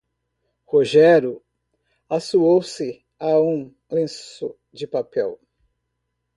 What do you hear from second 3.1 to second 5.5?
a um lenço de papel.